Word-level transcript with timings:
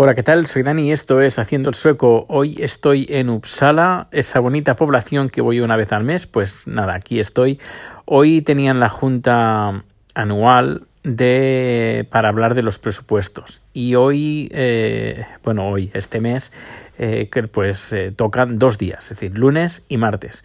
Hola, 0.00 0.14
¿qué 0.14 0.22
tal? 0.22 0.46
Soy 0.46 0.62
Dani 0.62 0.86
y 0.86 0.92
esto 0.92 1.20
es 1.20 1.40
Haciendo 1.40 1.70
el 1.70 1.74
Sueco. 1.74 2.24
Hoy 2.28 2.54
estoy 2.60 3.08
en 3.10 3.28
Uppsala, 3.28 4.06
esa 4.12 4.38
bonita 4.38 4.76
población 4.76 5.28
que 5.28 5.40
voy 5.40 5.58
una 5.58 5.74
vez 5.74 5.92
al 5.92 6.04
mes. 6.04 6.24
Pues 6.28 6.68
nada, 6.68 6.94
aquí 6.94 7.18
estoy. 7.18 7.58
Hoy 8.04 8.40
tenían 8.42 8.78
la 8.78 8.90
junta 8.90 9.82
anual 10.14 10.86
de 11.02 12.06
para 12.12 12.28
hablar 12.28 12.54
de 12.54 12.62
los 12.62 12.78
presupuestos 12.78 13.60
y 13.72 13.96
hoy 13.96 14.48
eh, 14.52 15.26
bueno 15.42 15.68
hoy 15.68 15.90
este 15.94 16.20
mes 16.20 16.52
eh, 16.98 17.28
pues 17.52 17.92
eh, 17.92 18.12
tocan 18.14 18.58
dos 18.58 18.78
días 18.78 19.04
es 19.04 19.10
decir 19.10 19.38
lunes 19.38 19.84
y 19.88 19.96
martes 19.96 20.44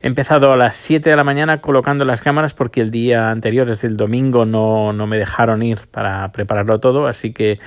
He 0.00 0.06
empezado 0.06 0.52
a 0.52 0.56
las 0.56 0.76
7 0.76 1.10
de 1.10 1.16
la 1.16 1.24
mañana 1.24 1.60
colocando 1.60 2.04
las 2.04 2.22
cámaras 2.22 2.54
porque 2.54 2.80
el 2.80 2.90
día 2.90 3.30
anterior, 3.30 3.66
desde 3.66 3.88
el 3.88 3.96
domingo, 3.96 4.44
no, 4.44 4.92
no 4.92 5.06
me 5.06 5.18
dejaron 5.18 5.62
ir 5.62 5.88
para 5.90 6.30
prepararlo 6.30 6.78
todo, 6.78 7.08
así 7.08 7.32
que 7.32 7.58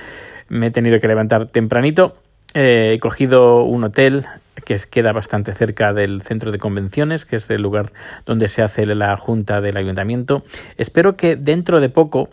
me 0.48 0.68
he 0.68 0.70
tenido 0.70 0.98
que 0.98 1.08
levantar 1.08 1.46
tempranito. 1.46 2.16
Eh, 2.54 2.92
he 2.94 2.98
cogido 3.00 3.64
un 3.64 3.84
hotel 3.84 4.26
que 4.64 4.78
queda 4.90 5.12
bastante 5.12 5.52
cerca 5.54 5.92
del 5.92 6.22
centro 6.22 6.52
de 6.52 6.58
convenciones, 6.58 7.24
que 7.26 7.36
es 7.36 7.50
el 7.50 7.60
lugar 7.60 7.86
donde 8.24 8.48
se 8.48 8.62
hace 8.62 8.86
la 8.86 9.16
junta 9.16 9.60
del 9.60 9.76
ayuntamiento. 9.76 10.44
Espero 10.78 11.16
que 11.16 11.36
dentro 11.36 11.80
de 11.80 11.88
poco, 11.90 12.30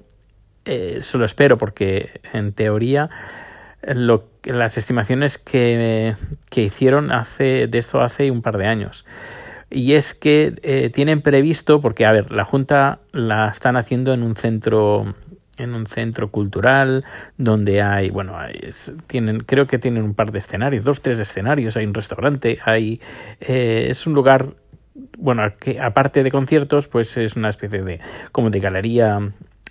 eh, 0.66 1.00
solo 1.02 1.26
espero 1.26 1.58
porque 1.58 2.22
en 2.34 2.54
teoría 2.54 3.10
lo, 3.82 4.26
las 4.44 4.78
estimaciones 4.78 5.38
que, 5.38 6.16
que 6.50 6.64
hicieron 6.64 7.12
hace 7.12 7.68
de 7.68 7.78
esto 7.78 8.02
hace 8.02 8.32
un 8.32 8.42
par 8.42 8.58
de 8.58 8.68
años 8.68 9.06
y 9.72 9.94
es 9.94 10.14
que 10.14 10.60
eh, 10.64 10.90
tienen 10.90 11.22
previsto, 11.22 11.82
porque 11.82 12.06
a 12.06 12.12
ver, 12.12 12.32
la 12.32 12.44
Junta 12.44 13.00
la 13.12 13.50
están 13.50 13.78
haciendo 13.78 14.14
en 14.14 14.24
un 14.24 14.36
centro 14.36 15.16
en 15.60 15.76
un 15.76 15.86
centro 15.88 16.32
cultural 16.32 17.04
donde 17.38 17.82
hay, 17.82 18.10
bueno, 18.10 18.38
tienen, 19.08 19.42
creo 19.42 19.68
que 19.68 19.78
tienen 19.78 20.04
un 20.04 20.14
par 20.14 20.32
de 20.32 20.40
escenarios, 20.40 20.86
dos, 20.86 21.02
tres 21.02 21.20
escenarios, 21.20 21.76
hay 21.78 21.86
un 21.86 21.94
restaurante, 21.94 22.60
hay, 22.64 23.02
eh, 23.42 23.88
es 23.90 24.08
un 24.08 24.14
lugar, 24.14 24.54
bueno, 25.18 25.44
que 25.60 25.80
aparte 25.80 26.24
de 26.24 26.32
conciertos, 26.32 26.88
pues 26.88 27.18
es 27.18 27.36
una 27.36 27.50
especie 27.50 27.84
de, 27.84 28.00
como 28.32 28.50
de 28.50 28.60
galería 28.62 29.20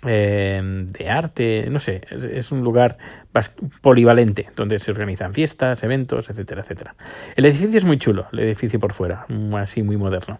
eh, 0.05 0.61
de 0.63 1.09
arte, 1.09 1.67
no 1.69 1.79
sé, 1.79 2.01
es, 2.09 2.51
un 2.51 2.63
lugar 2.63 2.97
polivalente 3.81 4.49
donde 4.55 4.79
se 4.79 4.91
organizan 4.91 5.33
fiestas, 5.33 5.83
eventos, 5.83 6.29
etcétera, 6.29 6.61
etcétera. 6.61 6.95
El 7.35 7.45
edificio 7.45 7.77
es 7.77 7.85
muy 7.85 7.97
chulo, 7.97 8.27
el 8.31 8.39
edificio 8.39 8.79
por 8.79 8.93
fuera, 8.93 9.25
así 9.55 9.83
muy 9.83 9.97
moderno. 9.97 10.39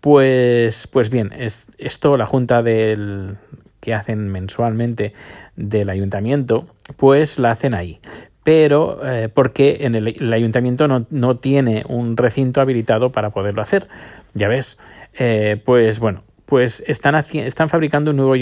Pues, 0.00 0.86
pues 0.86 1.10
bien, 1.10 1.32
es, 1.36 1.66
esto 1.78 2.16
la 2.16 2.26
junta 2.26 2.62
del 2.62 3.36
que 3.80 3.94
hacen 3.94 4.28
mensualmente 4.28 5.14
del 5.56 5.90
ayuntamiento, 5.90 6.66
pues 6.96 7.38
la 7.38 7.50
hacen 7.50 7.74
ahí 7.74 8.00
pero 8.44 9.06
eh, 9.06 9.28
porque 9.28 9.78
en 9.80 9.94
el, 9.94 10.32
ayuntamiento 10.32 10.88
no, 10.88 11.04
no, 11.10 11.36
tiene 11.36 11.84
un 11.86 12.16
recinto 12.16 12.62
habilitado 12.62 13.12
para 13.12 13.28
poderlo 13.28 13.60
hacer. 13.60 13.88
Ya 14.32 14.48
ves, 14.48 14.78
eh, 15.18 15.60
pues 15.62 15.98
bueno, 15.98 16.22
pues 16.46 16.82
están, 16.86 17.14
están 17.14 17.68
fabricando 17.68 18.10
un 18.10 18.16
nuevo 18.16 18.32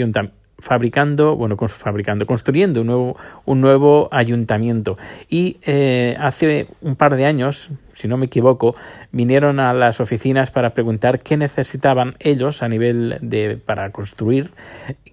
fabricando, 0.58 1.36
bueno, 1.36 1.56
fabricando, 1.68 2.26
construyendo 2.26 2.80
un 2.80 2.86
nuevo, 2.86 3.16
un 3.44 3.60
nuevo 3.60 4.08
ayuntamiento. 4.10 4.96
Y 5.28 5.58
eh, 5.62 6.16
hace 6.18 6.68
un 6.80 6.96
par 6.96 7.16
de 7.16 7.26
años, 7.26 7.70
si 7.94 8.08
no 8.08 8.16
me 8.16 8.26
equivoco, 8.26 8.74
vinieron 9.12 9.60
a 9.60 9.74
las 9.74 10.00
oficinas 10.00 10.50
para 10.50 10.70
preguntar 10.70 11.20
qué 11.20 11.36
necesitaban 11.36 12.16
ellos 12.18 12.62
a 12.62 12.68
nivel 12.68 13.18
de 13.20 13.58
para 13.64 13.90
construir, 13.90 14.50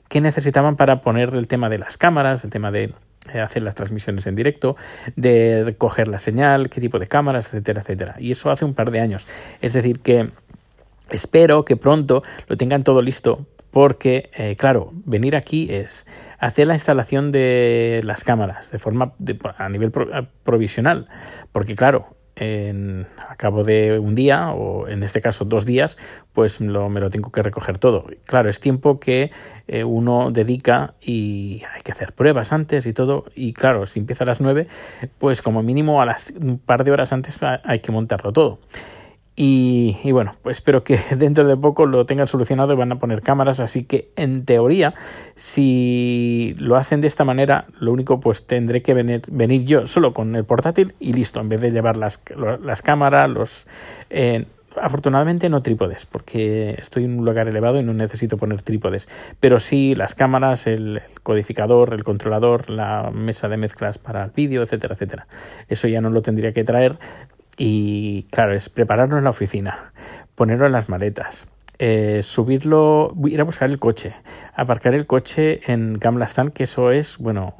qué 0.07 0.21
necesitaban 0.21 0.75
para 0.75 1.01
poner 1.01 1.33
el 1.33 1.47
tema 1.47 1.69
de 1.69 1.77
las 1.77 1.97
cámaras, 1.97 2.43
el 2.43 2.49
tema 2.49 2.71
de 2.71 2.93
eh, 3.33 3.39
hacer 3.39 3.63
las 3.63 3.75
transmisiones 3.75 4.25
en 4.27 4.35
directo, 4.35 4.77
de 5.15 5.63
recoger 5.65 6.07
la 6.07 6.19
señal, 6.19 6.69
qué 6.69 6.79
tipo 6.79 6.99
de 6.99 7.07
cámaras, 7.07 7.47
etcétera, 7.47 7.81
etcétera. 7.81 8.15
Y 8.19 8.31
eso 8.31 8.49
hace 8.49 8.63
un 8.63 8.73
par 8.73 8.91
de 8.91 9.01
años. 9.01 9.25
Es 9.61 9.73
decir, 9.73 9.99
que 9.99 10.29
espero 11.09 11.65
que 11.65 11.75
pronto 11.75 12.23
lo 12.47 12.55
tengan 12.55 12.83
todo 12.83 13.01
listo 13.01 13.45
porque, 13.73 14.29
eh, 14.35 14.55
claro, 14.55 14.91
venir 15.03 15.35
aquí 15.35 15.67
es 15.71 16.05
hacer 16.37 16.67
la 16.67 16.75
instalación 16.75 17.31
de 17.31 18.01
las 18.03 18.23
cámaras 18.23 18.69
de 18.69 18.77
forma 18.77 19.13
a 19.57 19.67
nivel 19.67 19.91
provisional, 20.43 21.07
porque 21.51 21.75
claro, 21.75 22.15
en, 22.35 23.07
a 23.27 23.35
cabo 23.35 23.63
de 23.63 23.97
un 23.97 24.13
día 24.13 24.51
o 24.51 24.87
en 24.87 25.01
este 25.01 25.21
caso 25.21 25.45
dos 25.45 25.65
días, 25.65 25.97
pues 26.33 26.61
lo, 26.61 26.87
me 26.89 26.99
lo 26.99 27.09
tengo 27.09 27.31
que 27.31 27.41
recoger 27.41 27.79
todo. 27.79 28.05
Claro, 28.25 28.47
es 28.47 28.59
tiempo 28.59 28.99
que 28.99 29.31
eh, 29.67 29.83
uno 29.83 30.29
dedica 30.29 30.93
y 31.01 31.63
hay 31.73 31.81
que 31.81 31.93
hacer 31.93 32.13
pruebas 32.13 32.53
antes 32.53 32.85
y 32.85 32.93
todo. 32.93 33.25
Y 33.33 33.53
claro, 33.53 33.87
si 33.87 33.99
empieza 33.99 34.23
a 34.23 34.27
las 34.27 34.39
nueve, 34.39 34.67
pues 35.17 35.41
como 35.41 35.63
mínimo 35.63 35.99
a 35.99 36.05
las 36.05 36.31
un 36.39 36.59
par 36.59 36.83
de 36.83 36.91
horas 36.91 37.11
antes 37.11 37.39
hay 37.63 37.79
que 37.79 37.91
montarlo 37.91 38.33
todo. 38.33 38.59
Y, 39.35 40.11
bueno, 40.11 40.35
pues 40.43 40.57
espero 40.57 40.83
que 40.83 40.99
dentro 41.17 41.47
de 41.47 41.57
poco 41.57 41.85
lo 41.85 42.05
tengan 42.05 42.27
solucionado 42.27 42.73
y 42.73 42.75
van 42.75 42.91
a 42.91 42.99
poner 42.99 43.21
cámaras. 43.21 43.59
Así 43.59 43.83
que 43.83 44.09
en 44.15 44.45
teoría, 44.45 44.93
si 45.35 46.55
lo 46.59 46.75
hacen 46.75 47.01
de 47.01 47.07
esta 47.07 47.23
manera, 47.23 47.65
lo 47.79 47.91
único 47.91 48.19
pues 48.19 48.45
tendré 48.45 48.81
que 48.81 48.93
venir, 48.93 49.23
venir 49.27 49.65
yo 49.65 49.87
solo 49.87 50.13
con 50.13 50.35
el 50.35 50.45
portátil 50.45 50.93
y 50.99 51.13
listo, 51.13 51.39
en 51.39 51.49
vez 51.49 51.61
de 51.61 51.71
llevar 51.71 51.97
las, 51.97 52.23
las 52.61 52.81
cámaras, 52.81 53.29
los... 53.29 53.67
Eh, 54.09 54.45
afortunadamente 54.81 55.49
no 55.49 55.61
trípodes, 55.61 56.05
porque 56.05 56.75
estoy 56.79 57.05
en 57.05 57.19
un 57.19 57.25
lugar 57.25 57.47
elevado 57.47 57.79
y 57.79 57.83
no 57.83 57.93
necesito 57.93 58.37
poner 58.37 58.63
trípodes, 58.63 59.07
pero 59.39 59.59
sí 59.59 59.93
las 59.93 60.15
cámaras, 60.15 60.65
el, 60.65 61.01
codificador, 61.23 61.93
el 61.93 62.03
controlador, 62.03 62.69
la 62.69 63.09
mesa 63.11 63.47
de 63.47 63.57
mezclas 63.57 63.97
para 63.97 64.25
el 64.25 64.31
vídeo, 64.31 64.61
etcétera, 64.61 64.93
etcétera. 64.93 65.27
Eso 65.67 65.87
ya 65.87 66.01
no 66.01 66.09
lo 66.09 66.21
tendría 66.21 66.53
que 66.53 66.63
traer, 66.63 66.97
y 67.57 68.23
claro, 68.31 68.55
es 68.55 68.69
prepararlo 68.69 69.17
en 69.17 69.25
la 69.25 69.29
oficina, 69.29 69.93
ponerlo 70.35 70.65
en 70.65 70.71
las 70.71 70.89
maletas, 70.89 71.47
eh, 71.85 72.23
subirlo, 72.23 73.13
ir 73.25 73.41
a 73.41 73.43
buscar 73.43 73.69
el 73.69 73.77
coche, 73.77 74.15
aparcar 74.55 74.93
el 74.93 75.05
coche 75.05 75.59
en 75.69 75.91
Gamlastan, 75.91 76.51
que 76.51 76.63
eso 76.63 76.91
es, 76.91 77.17
bueno, 77.17 77.55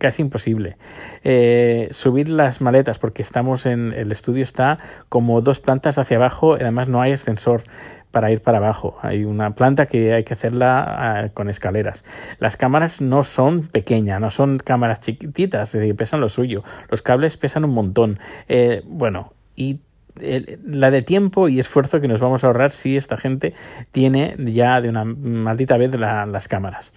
casi 0.00 0.22
imposible. 0.22 0.76
Eh, 1.22 1.86
subir 1.92 2.30
las 2.30 2.60
maletas, 2.60 2.98
porque 2.98 3.22
estamos 3.22 3.64
en, 3.66 3.92
el 3.92 4.10
estudio 4.10 4.42
está 4.42 4.78
como 5.08 5.40
dos 5.40 5.60
plantas 5.60 5.98
hacia 5.98 6.16
abajo, 6.16 6.54
además 6.54 6.88
no 6.88 7.00
hay 7.00 7.12
ascensor 7.12 7.62
para 8.10 8.32
ir 8.32 8.40
para 8.40 8.58
abajo. 8.58 8.98
Hay 9.02 9.24
una 9.24 9.54
planta 9.54 9.86
que 9.86 10.14
hay 10.14 10.24
que 10.24 10.34
hacerla 10.34 10.82
ah, 10.88 11.28
con 11.32 11.48
escaleras. 11.48 12.04
Las 12.40 12.56
cámaras 12.56 13.00
no 13.00 13.22
son 13.22 13.68
pequeñas, 13.68 14.20
no 14.20 14.32
son 14.32 14.58
cámaras 14.58 14.98
chiquititas, 14.98 15.78
pesan 15.96 16.20
lo 16.20 16.28
suyo. 16.28 16.64
Los 16.90 17.02
cables 17.02 17.36
pesan 17.36 17.64
un 17.64 17.72
montón. 17.72 18.18
Eh, 18.48 18.82
bueno, 18.84 19.32
y 19.54 19.78
la 20.20 20.90
de 20.90 21.02
tiempo 21.02 21.48
y 21.48 21.58
esfuerzo 21.58 22.00
que 22.00 22.08
nos 22.08 22.20
vamos 22.20 22.44
a 22.44 22.48
ahorrar 22.48 22.70
si 22.70 22.96
esta 22.96 23.16
gente 23.16 23.54
tiene 23.90 24.36
ya 24.38 24.80
de 24.80 24.88
una 24.88 25.04
maldita 25.04 25.76
vez 25.76 25.98
las 25.98 26.48
cámaras. 26.48 26.92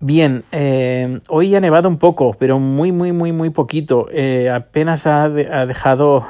Bien, 0.00 0.42
eh, 0.50 1.20
hoy 1.28 1.54
ha 1.54 1.60
nevado 1.60 1.88
un 1.88 1.98
poco, 1.98 2.34
pero 2.38 2.58
muy, 2.58 2.90
muy, 2.90 3.12
muy, 3.12 3.30
muy 3.30 3.50
poquito. 3.50 4.08
Eh, 4.10 4.50
apenas 4.50 5.06
ha, 5.06 5.24
ha 5.24 5.66
dejado 5.66 6.26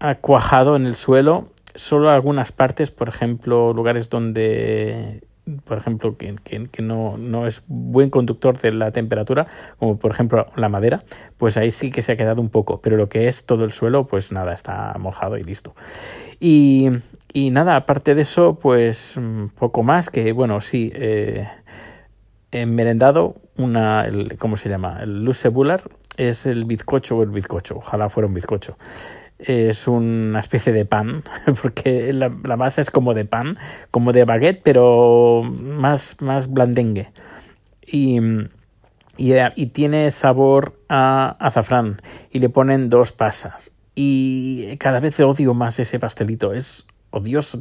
ha 0.00 0.14
cuajado 0.16 0.76
en 0.76 0.86
el 0.86 0.96
suelo 0.96 1.48
solo 1.74 2.10
algunas 2.10 2.52
partes, 2.52 2.90
por 2.90 3.08
ejemplo, 3.08 3.72
lugares 3.72 4.08
donde 4.10 5.22
por 5.64 5.78
ejemplo, 5.78 6.16
que, 6.16 6.36
que, 6.70 6.82
no, 6.82 7.16
no, 7.16 7.46
es 7.46 7.62
buen 7.66 8.10
conductor 8.10 8.58
de 8.58 8.72
la 8.72 8.90
temperatura, 8.90 9.46
como 9.78 9.98
por 9.98 10.10
ejemplo 10.10 10.46
la 10.56 10.68
madera, 10.68 11.00
pues 11.38 11.56
ahí 11.56 11.70
sí 11.70 11.90
que 11.90 12.02
se 12.02 12.12
ha 12.12 12.16
quedado 12.16 12.40
un 12.40 12.50
poco, 12.50 12.80
pero 12.80 12.96
lo 12.96 13.08
que 13.08 13.28
es 13.28 13.46
todo 13.46 13.64
el 13.64 13.72
suelo, 13.72 14.06
pues 14.06 14.32
nada, 14.32 14.52
está 14.52 14.94
mojado 14.98 15.38
y 15.38 15.44
listo. 15.44 15.74
Y, 16.38 16.88
y 17.32 17.50
nada, 17.50 17.76
aparte 17.76 18.14
de 18.14 18.22
eso, 18.22 18.58
pues 18.58 19.16
mm, 19.20 19.48
poco 19.58 19.82
más 19.82 20.10
que, 20.10 20.32
bueno, 20.32 20.60
sí, 20.60 20.90
eh, 20.94 21.46
merendado 22.66 23.36
una, 23.56 24.04
el, 24.06 24.36
¿cómo 24.38 24.56
se 24.56 24.68
llama? 24.68 25.00
El 25.02 25.24
Lucebular 25.24 25.82
es 26.28 26.46
el 26.46 26.64
bizcocho 26.64 27.18
o 27.18 27.22
el 27.22 27.30
bizcocho, 27.30 27.76
ojalá 27.78 28.08
fuera 28.08 28.26
un 28.26 28.34
bizcocho 28.34 28.76
es 29.40 29.88
una 29.88 30.38
especie 30.38 30.72
de 30.72 30.84
pan, 30.84 31.24
porque 31.62 32.12
la, 32.12 32.28
masa 32.28 32.80
es 32.80 32.90
como 32.90 33.14
de 33.14 33.24
pan, 33.24 33.58
como 33.90 34.12
de 34.12 34.24
baguette, 34.24 34.60
pero 34.62 35.42
más, 35.42 36.20
más 36.20 36.50
blandengue. 36.50 37.10
Y, 37.86 38.20
y, 39.16 39.32
y, 39.56 39.66
tiene 39.66 40.10
sabor 40.10 40.78
a 40.88 41.36
azafrán. 41.40 42.00
Y 42.30 42.38
le 42.38 42.48
ponen 42.48 42.88
dos 42.88 43.12
pasas. 43.12 43.72
Y 43.94 44.76
cada 44.76 45.00
vez 45.00 45.18
odio 45.20 45.54
más 45.54 45.80
ese 45.80 45.98
pastelito. 45.98 46.52
Es 46.52 46.86
odioso, 47.10 47.58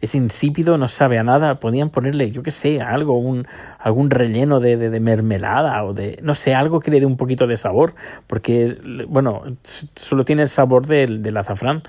es 0.00 0.14
insípido, 0.14 0.78
no 0.78 0.88
sabe 0.88 1.18
a 1.18 1.24
nada. 1.24 1.60
Podían 1.60 1.90
ponerle, 1.90 2.30
yo 2.30 2.42
qué 2.42 2.50
sé, 2.50 2.80
algo, 2.80 3.18
un, 3.18 3.46
algún 3.78 4.10
relleno 4.10 4.60
de, 4.60 4.76
de, 4.76 5.00
mermelada 5.00 5.84
o 5.84 5.92
de, 5.92 6.18
no 6.22 6.34
sé, 6.34 6.54
algo 6.54 6.80
que 6.80 6.90
le 6.90 7.00
dé 7.00 7.06
un 7.06 7.16
poquito 7.16 7.46
de 7.46 7.56
sabor, 7.56 7.94
porque, 8.26 8.78
bueno, 9.08 9.42
solo 9.96 10.24
tiene 10.24 10.42
el 10.42 10.48
sabor 10.48 10.86
del, 10.86 11.22
del 11.22 11.36
azafrán, 11.36 11.82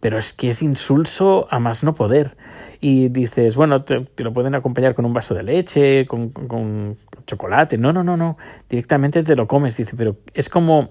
pero 0.00 0.18
es 0.18 0.32
que 0.32 0.50
es 0.50 0.62
insulso 0.62 1.46
a 1.50 1.58
más 1.58 1.82
no 1.84 1.94
poder. 1.94 2.36
Y 2.80 3.08
dices, 3.08 3.54
bueno, 3.54 3.84
te, 3.84 4.04
lo 4.16 4.32
pueden 4.32 4.54
acompañar 4.56 4.94
con 4.94 5.04
un 5.04 5.12
vaso 5.12 5.34
de 5.34 5.44
leche, 5.44 6.06
con, 6.06 6.30
con 6.30 6.96
chocolate. 7.26 7.78
No, 7.78 7.92
no, 7.92 8.02
no, 8.02 8.16
no, 8.16 8.36
directamente 8.68 9.22
te 9.22 9.36
lo 9.36 9.46
comes, 9.46 9.76
dice, 9.76 9.94
pero 9.96 10.16
es 10.34 10.48
como 10.48 10.90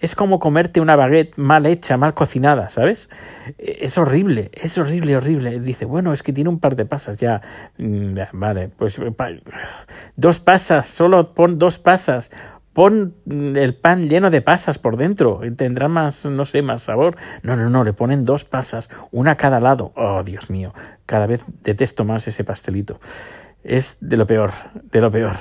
es 0.00 0.14
como 0.14 0.38
comerte 0.38 0.80
una 0.80 0.96
baguette 0.96 1.36
mal 1.36 1.66
hecha, 1.66 1.96
mal 1.96 2.14
cocinada, 2.14 2.68
¿sabes? 2.68 3.08
E, 3.58 3.78
es 3.82 3.98
horrible, 3.98 4.50
es 4.52 4.78
horrible, 4.78 5.16
horrible. 5.16 5.60
Dice, 5.60 5.84
bueno, 5.84 6.12
es 6.12 6.22
que 6.22 6.32
tiene 6.32 6.50
un 6.50 6.60
par 6.60 6.76
de 6.76 6.84
pasas 6.84 7.16
ya. 7.16 7.40
Mm, 7.78 8.18
vale, 8.32 8.68
pues 8.68 9.00
dos 10.16 10.40
pasas, 10.40 10.88
solo 10.88 11.34
pon 11.34 11.58
dos 11.58 11.78
pasas 11.78 12.30
pon 12.78 13.12
el 13.26 13.74
pan 13.74 14.08
lleno 14.08 14.30
de 14.30 14.40
pasas 14.40 14.78
por 14.78 14.96
dentro, 14.96 15.40
tendrá 15.56 15.88
más, 15.88 16.24
no 16.26 16.44
sé, 16.44 16.62
más 16.62 16.82
sabor. 16.82 17.16
No, 17.42 17.56
no, 17.56 17.68
no, 17.68 17.82
le 17.82 17.92
ponen 17.92 18.24
dos 18.24 18.44
pasas, 18.44 18.88
una 19.10 19.32
a 19.32 19.36
cada 19.36 19.58
lado. 19.58 19.90
Oh, 19.96 20.22
Dios 20.22 20.48
mío, 20.48 20.72
cada 21.04 21.26
vez 21.26 21.44
detesto 21.64 22.04
más 22.04 22.28
ese 22.28 22.44
pastelito. 22.44 23.00
Es 23.68 23.98
de 24.00 24.16
lo 24.16 24.26
peor, 24.26 24.52
de 24.90 25.02
lo 25.02 25.10
peor. 25.10 25.34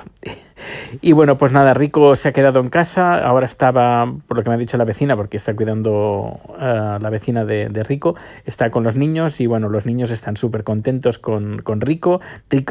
Y 1.01 1.13
bueno, 1.13 1.37
pues 1.37 1.53
nada, 1.53 1.73
Rico 1.73 2.13
se 2.17 2.27
ha 2.27 2.33
quedado 2.33 2.59
en 2.59 2.69
casa, 2.69 3.25
ahora 3.25 3.45
estaba, 3.45 4.13
por 4.27 4.35
lo 4.35 4.43
que 4.43 4.49
me 4.49 4.55
ha 4.55 4.59
dicho 4.59 4.75
la 4.75 4.83
vecina, 4.83 5.15
porque 5.15 5.37
está 5.37 5.55
cuidando 5.55 6.41
a 6.59 6.99
la 7.01 7.09
vecina 7.09 7.45
de, 7.45 7.69
Rico, 7.87 8.15
está 8.43 8.69
con 8.69 8.83
los 8.83 8.97
niños 8.97 9.39
y 9.39 9.47
bueno, 9.47 9.69
los 9.69 9.85
niños 9.85 10.11
están 10.11 10.35
súper 10.35 10.65
contentos 10.65 11.19
con, 11.19 11.59
con 11.59 11.79
Rico. 11.79 12.19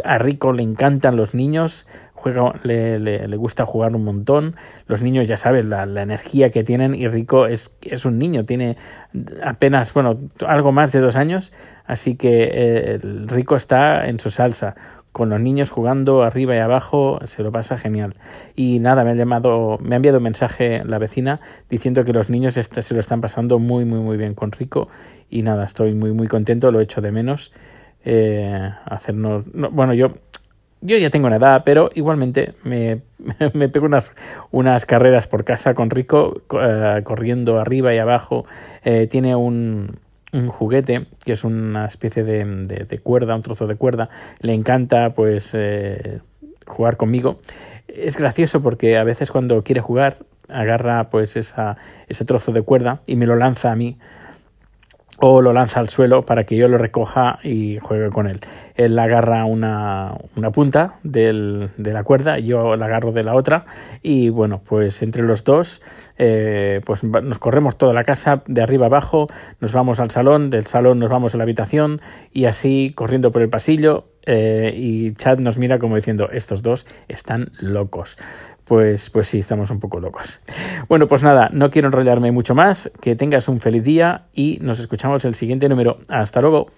A 0.04 0.18
Rico 0.18 0.52
le 0.52 0.62
encantan 0.62 1.16
los 1.16 1.32
niños, 1.32 1.86
le, 2.62 2.98
le, 2.98 3.36
gusta 3.36 3.64
jugar 3.64 3.96
un 3.96 4.04
montón. 4.04 4.56
Los 4.86 5.00
niños 5.00 5.26
ya 5.26 5.38
saben 5.38 5.70
la, 5.70 5.84
energía 5.84 6.50
que 6.50 6.64
tienen 6.64 6.94
y 6.94 7.08
Rico 7.08 7.46
es, 7.46 7.74
es 7.80 8.04
un 8.04 8.18
niño, 8.18 8.44
tiene 8.44 8.76
apenas, 9.42 9.94
bueno, 9.94 10.18
algo 10.46 10.72
más 10.72 10.92
de 10.92 11.00
dos 11.00 11.16
años, 11.16 11.54
así 11.86 12.16
que 12.16 12.50
eh, 12.52 12.98
Rico 13.26 13.56
está 13.56 14.06
en 14.08 14.20
su 14.20 14.30
salsa 14.30 14.74
con 15.16 15.30
los 15.30 15.40
niños 15.40 15.70
jugando 15.70 16.24
arriba 16.24 16.54
y 16.54 16.58
abajo, 16.58 17.20
se 17.24 17.42
lo 17.42 17.50
pasa 17.50 17.78
genial. 17.78 18.16
Y 18.54 18.80
nada, 18.80 19.02
me 19.02 19.12
ha 19.12 19.14
llamado, 19.14 19.78
me 19.80 19.94
ha 19.94 19.96
enviado 19.96 20.18
un 20.18 20.24
mensaje 20.24 20.84
la 20.84 20.98
vecina 20.98 21.40
diciendo 21.70 22.04
que 22.04 22.12
los 22.12 22.28
niños 22.28 22.52
se 22.52 22.94
lo 22.94 23.00
están 23.00 23.22
pasando 23.22 23.58
muy, 23.58 23.86
muy, 23.86 24.00
muy 24.00 24.18
bien 24.18 24.34
con 24.34 24.52
Rico. 24.52 24.88
Y 25.30 25.40
nada, 25.40 25.64
estoy 25.64 25.94
muy, 25.94 26.12
muy 26.12 26.28
contento, 26.28 26.70
lo 26.70 26.82
echo 26.82 27.00
de 27.00 27.12
menos. 27.12 27.50
Eh, 28.04 28.70
hacernos, 28.84 29.44
bueno, 29.54 29.94
yo 29.94 30.12
yo 30.82 30.98
ya 30.98 31.08
tengo 31.08 31.28
una 31.28 31.36
edad, 31.36 31.62
pero 31.64 31.88
igualmente 31.94 32.52
me, 32.62 33.00
me 33.54 33.70
pego 33.70 33.86
unas, 33.86 34.14
unas 34.50 34.84
carreras 34.84 35.26
por 35.28 35.44
casa 35.44 35.72
con 35.72 35.88
Rico, 35.88 36.42
eh, 36.60 37.00
corriendo 37.04 37.58
arriba 37.58 37.94
y 37.94 37.98
abajo. 37.98 38.44
Eh, 38.84 39.06
tiene 39.10 39.34
un, 39.34 39.96
un 40.36 40.48
juguete 40.48 41.06
que 41.24 41.32
es 41.32 41.44
una 41.44 41.86
especie 41.86 42.22
de, 42.24 43.00
cuerda, 43.02 43.34
un 43.34 43.42
trozo 43.42 43.66
de 43.66 43.76
cuerda. 43.76 44.08
Le 44.40 44.54
encanta 44.54 45.10
pues 45.10 45.50
eh, 45.54 46.20
jugar 46.66 46.96
conmigo. 46.96 47.40
Es 47.88 48.16
gracioso 48.16 48.60
porque 48.62 48.96
a 48.96 49.04
veces 49.04 49.30
cuando 49.30 49.62
quiere 49.62 49.80
jugar 49.80 50.18
agarra 50.48 51.10
pues 51.10 51.36
esa, 51.36 51.76
ese 52.08 52.24
trozo 52.24 52.52
de 52.52 52.62
cuerda 52.62 53.00
y 53.06 53.16
me 53.16 53.26
lo 53.26 53.36
lanza 53.36 53.72
a 53.72 53.76
mí 53.76 53.98
o 55.18 55.40
lo 55.40 55.52
lanza 55.52 55.80
al 55.80 55.88
suelo 55.88 56.26
para 56.26 56.44
que 56.44 56.56
yo 56.56 56.68
lo 56.68 56.78
recoja 56.78 57.38
y 57.42 57.78
juegue 57.78 58.10
con 58.10 58.26
él. 58.26 58.40
Él 58.74 58.98
agarra 58.98 59.44
una, 59.46 60.14
una 60.36 60.50
punta 60.50 60.96
del, 61.02 61.70
de 61.76 61.92
la 61.92 62.04
cuerda, 62.04 62.38
yo 62.38 62.76
la 62.76 62.86
agarro 62.86 63.12
de 63.12 63.24
la 63.24 63.34
otra 63.34 63.64
y 64.02 64.28
bueno, 64.28 64.60
pues 64.64 65.02
entre 65.02 65.22
los 65.22 65.44
dos 65.44 65.80
eh, 66.18 66.80
pues 66.84 67.02
nos 67.04 67.38
corremos 67.38 67.76
toda 67.76 67.92
la 67.92 68.04
casa 68.04 68.42
de 68.46 68.62
arriba 68.62 68.86
abajo, 68.86 69.26
nos 69.60 69.72
vamos 69.72 70.00
al 70.00 70.10
salón, 70.10 70.50
del 70.50 70.66
salón 70.66 70.98
nos 70.98 71.10
vamos 71.10 71.34
a 71.34 71.38
la 71.38 71.44
habitación 71.44 72.00
y 72.32 72.44
así 72.44 72.92
corriendo 72.94 73.30
por 73.32 73.42
el 73.42 73.48
pasillo 73.48 74.08
eh, 74.24 74.72
y 74.74 75.14
Chad 75.14 75.38
nos 75.38 75.56
mira 75.56 75.78
como 75.78 75.96
diciendo 75.96 76.28
estos 76.32 76.62
dos 76.62 76.86
están 77.08 77.52
locos 77.60 78.18
pues, 78.66 79.10
pues 79.10 79.28
sí, 79.28 79.38
estamos 79.38 79.70
un 79.70 79.80
poco 79.80 80.00
locos. 80.00 80.40
Bueno, 80.88 81.08
pues 81.08 81.22
nada, 81.24 81.48
no 81.52 81.70
quiero 81.70 81.88
enrollarme 81.88 82.30
mucho 82.30 82.54
más, 82.54 82.92
que 83.00 83.16
tengas 83.16 83.48
un 83.48 83.60
feliz 83.60 83.82
día 83.82 84.26
y 84.32 84.58
nos 84.60 84.78
escuchamos 84.78 85.24
el 85.24 85.34
siguiente 85.34 85.68
número. 85.68 85.98
Hasta 86.08 86.40
luego. 86.40 86.68